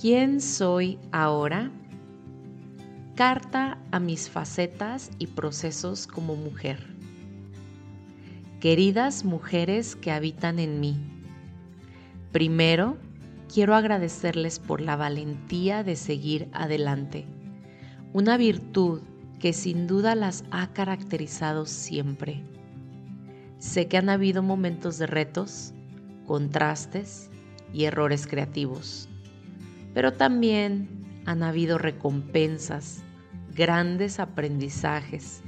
[0.00, 1.72] ¿Quién soy ahora?
[3.16, 6.86] Carta a mis facetas y procesos como mujer.
[8.60, 10.96] Queridas mujeres que habitan en mí,
[12.30, 12.96] primero
[13.52, 17.26] quiero agradecerles por la valentía de seguir adelante,
[18.12, 19.00] una virtud
[19.40, 22.44] que sin duda las ha caracterizado siempre.
[23.58, 25.74] Sé que han habido momentos de retos,
[26.24, 27.30] contrastes
[27.72, 29.08] y errores creativos,
[29.98, 30.88] pero también
[31.26, 33.02] han habido recompensas,
[33.56, 35.42] grandes aprendizajes,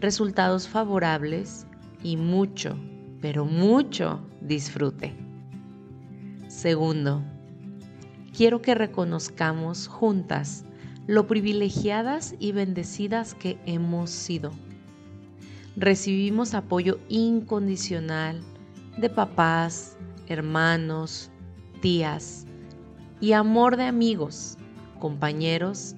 [0.00, 1.66] resultados favorables
[2.04, 2.78] y mucho,
[3.20, 5.12] pero mucho disfrute.
[6.46, 7.24] Segundo,
[8.32, 10.64] quiero que reconozcamos juntas
[11.08, 14.52] lo privilegiadas y bendecidas que hemos sido.
[15.74, 18.40] Recibimos apoyo incondicional
[18.98, 19.96] de papás,
[20.28, 21.28] hermanos,
[21.80, 22.46] tías
[23.26, 24.56] y amor de amigos,
[25.00, 25.96] compañeros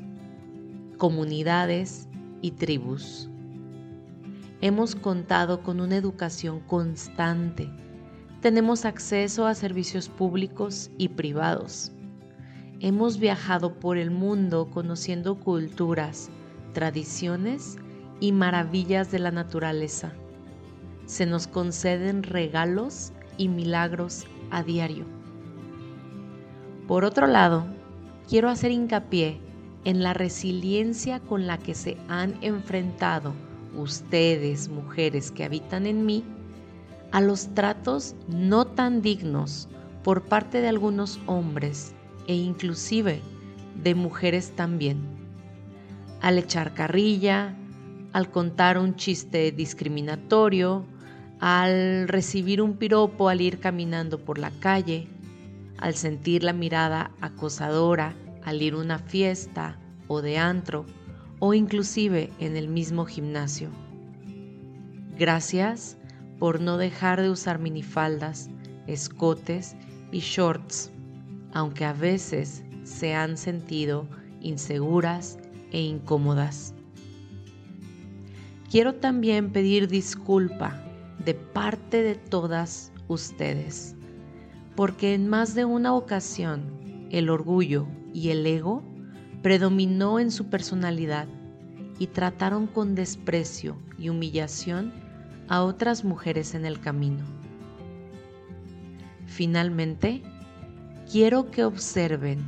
[0.96, 2.08] comunidades
[2.40, 3.28] y tribus.
[4.62, 7.68] Hemos contado con una educación constante.
[8.40, 11.92] Tenemos acceso a servicios públicos y privados.
[12.80, 16.30] Hemos viajado por el mundo conociendo culturas,
[16.72, 17.76] tradiciones
[18.20, 20.14] y maravillas de la naturaleza.
[21.04, 25.17] Se nos conceden regalos y milagros a diario.
[26.88, 27.66] Por otro lado,
[28.30, 29.38] quiero hacer hincapié
[29.84, 33.34] en la resiliencia con la que se han enfrentado
[33.76, 36.24] ustedes, mujeres que habitan en mí,
[37.12, 39.68] a los tratos no tan dignos
[40.02, 41.92] por parte de algunos hombres
[42.26, 43.20] e inclusive
[43.82, 44.98] de mujeres también.
[46.22, 47.54] Al echar carrilla,
[48.14, 50.86] al contar un chiste discriminatorio,
[51.38, 55.06] al recibir un piropo al ir caminando por la calle,
[55.78, 60.86] al sentir la mirada acosadora al ir a una fiesta o de antro
[61.38, 63.70] o inclusive en el mismo gimnasio.
[65.18, 65.96] Gracias
[66.38, 68.50] por no dejar de usar minifaldas,
[68.86, 69.76] escotes
[70.12, 70.90] y shorts,
[71.52, 74.08] aunque a veces se han sentido
[74.40, 75.38] inseguras
[75.72, 76.74] e incómodas.
[78.70, 80.82] Quiero también pedir disculpa
[81.24, 83.96] de parte de todas ustedes,
[84.78, 86.62] porque en más de una ocasión
[87.10, 88.84] el orgullo y el ego
[89.42, 91.26] predominó en su personalidad
[91.98, 94.92] y trataron con desprecio y humillación
[95.48, 97.24] a otras mujeres en el camino.
[99.26, 100.22] Finalmente,
[101.10, 102.38] quiero que observen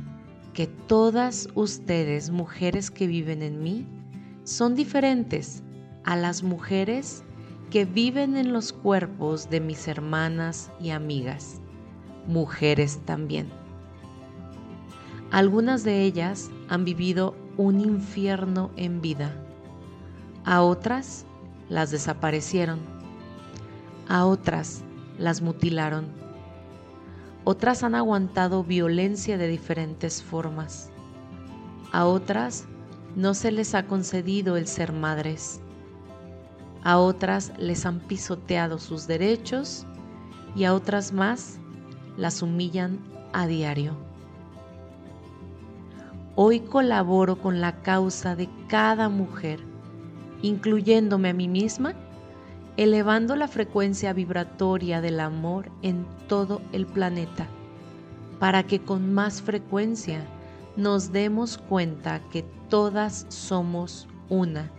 [0.53, 3.85] que todas ustedes, mujeres que viven en mí,
[4.45, 5.63] son diferentes
[6.05, 7.25] a las mujeres
[7.71, 11.60] que viven en los cuerpos de mis hermanas y amigas,
[12.27, 13.49] mujeres también.
[15.31, 19.33] Algunas de ellas han vivido un infierno en vida.
[20.43, 21.25] A otras
[21.69, 22.79] las desaparecieron.
[24.09, 24.83] A otras
[25.17, 26.07] las mutilaron.
[27.43, 30.91] Otras han aguantado violencia de diferentes formas.
[31.91, 32.65] A otras
[33.15, 35.61] no se les ha concedido el ser madres.
[36.83, 39.85] A otras les han pisoteado sus derechos
[40.55, 41.59] y a otras más
[42.17, 42.99] las humillan
[43.33, 43.95] a diario.
[46.35, 49.59] Hoy colaboro con la causa de cada mujer,
[50.41, 51.93] incluyéndome a mí misma,
[52.77, 57.47] elevando la frecuencia vibratoria del amor en todo el planeta,
[58.39, 60.25] para que con más frecuencia
[60.77, 64.71] nos demos cuenta que todas somos una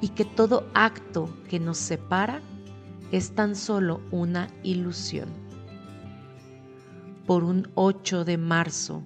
[0.00, 2.40] y que todo acto que nos separa
[3.12, 5.28] es tan solo una ilusión.
[7.30, 9.04] Por un 8 de marzo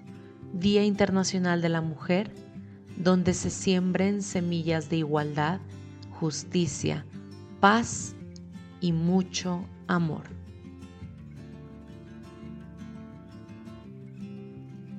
[0.54, 2.30] Día Internacional de la Mujer,
[2.96, 5.60] donde se siembren semillas de igualdad,
[6.08, 7.04] justicia,
[7.60, 8.16] paz
[8.80, 10.22] y mucho amor.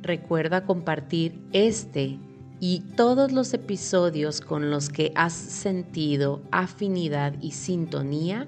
[0.04, 2.20] Recuerda compartir este
[2.60, 8.48] y todos los episodios con los que has sentido afinidad y sintonía